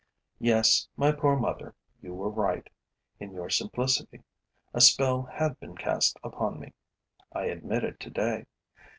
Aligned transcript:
Yes, 0.39 0.87
my 0.97 1.11
poor 1.11 1.35
mother, 1.37 1.75
you 2.01 2.15
were 2.15 2.31
right, 2.31 2.67
in 3.19 3.31
your 3.33 3.51
simplicity: 3.51 4.23
a 4.73 4.81
spell 4.81 5.21
had 5.31 5.59
been 5.59 5.77
cast 5.77 6.17
upon 6.23 6.59
me; 6.59 6.73
I 7.33 7.43
admit 7.43 7.83
it 7.83 7.99
today. 7.99 8.47